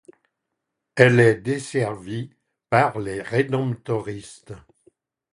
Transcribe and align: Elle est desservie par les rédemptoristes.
Elle 0.95 1.19
est 1.19 1.35
desservie 1.35 2.33
par 2.71 2.97
les 2.97 3.21
rédemptoristes. 3.21 4.55